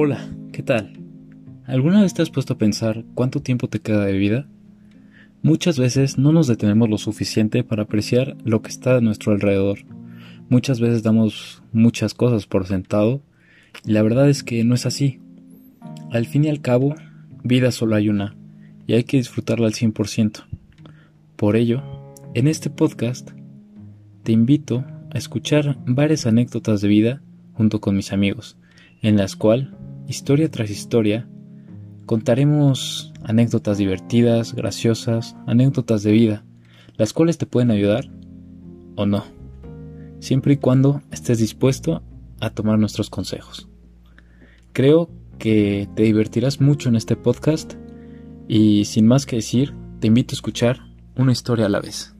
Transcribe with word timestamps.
Hola, 0.00 0.28
¿qué 0.52 0.62
tal? 0.62 0.92
¿Alguna 1.64 2.02
vez 2.02 2.14
te 2.14 2.22
has 2.22 2.30
puesto 2.30 2.52
a 2.52 2.56
pensar 2.56 3.04
cuánto 3.16 3.42
tiempo 3.42 3.66
te 3.66 3.80
queda 3.80 4.04
de 4.04 4.16
vida? 4.16 4.46
Muchas 5.42 5.76
veces 5.76 6.18
no 6.18 6.30
nos 6.30 6.46
detenemos 6.46 6.88
lo 6.88 6.98
suficiente 6.98 7.64
para 7.64 7.82
apreciar 7.82 8.36
lo 8.44 8.62
que 8.62 8.68
está 8.68 8.98
a 8.98 9.00
nuestro 9.00 9.32
alrededor. 9.32 9.80
Muchas 10.48 10.78
veces 10.78 11.02
damos 11.02 11.64
muchas 11.72 12.14
cosas 12.14 12.46
por 12.46 12.68
sentado 12.68 13.22
y 13.84 13.90
la 13.90 14.02
verdad 14.02 14.30
es 14.30 14.44
que 14.44 14.62
no 14.62 14.76
es 14.76 14.86
así. 14.86 15.18
Al 16.12 16.26
fin 16.26 16.44
y 16.44 16.48
al 16.48 16.60
cabo, 16.60 16.94
vida 17.42 17.72
solo 17.72 17.96
hay 17.96 18.08
una 18.08 18.36
y 18.86 18.92
hay 18.92 19.02
que 19.02 19.16
disfrutarla 19.16 19.66
al 19.66 19.74
100%. 19.74 20.44
Por 21.34 21.56
ello, 21.56 21.82
en 22.34 22.46
este 22.46 22.70
podcast 22.70 23.32
te 24.22 24.30
invito 24.30 24.84
a 25.10 25.18
escuchar 25.18 25.76
varias 25.86 26.24
anécdotas 26.24 26.82
de 26.82 26.86
vida 26.86 27.20
junto 27.54 27.80
con 27.80 27.96
mis 27.96 28.12
amigos, 28.12 28.56
en 29.02 29.16
las 29.16 29.34
cuales, 29.34 29.70
historia 30.08 30.50
tras 30.50 30.70
historia, 30.70 31.28
contaremos 32.06 33.12
anécdotas 33.22 33.76
divertidas, 33.76 34.54
graciosas, 34.54 35.36
anécdotas 35.46 36.02
de 36.02 36.12
vida, 36.12 36.44
las 36.96 37.12
cuales 37.12 37.36
te 37.38 37.46
pueden 37.46 37.70
ayudar 37.70 38.10
o 38.96 39.06
no, 39.06 39.24
siempre 40.18 40.54
y 40.54 40.56
cuando 40.56 41.02
estés 41.12 41.38
dispuesto 41.38 42.02
a 42.40 42.50
tomar 42.50 42.78
nuestros 42.78 43.10
consejos. 43.10 43.68
Creo 44.72 45.10
que 45.38 45.88
te 45.94 46.04
divertirás 46.04 46.60
mucho 46.60 46.88
en 46.88 46.96
este 46.96 47.14
podcast 47.14 47.74
y 48.48 48.86
sin 48.86 49.06
más 49.06 49.26
que 49.26 49.36
decir, 49.36 49.74
te 50.00 50.06
invito 50.06 50.32
a 50.32 50.36
escuchar 50.36 50.80
una 51.16 51.32
historia 51.32 51.66
a 51.66 51.68
la 51.68 51.80
vez. 51.80 52.17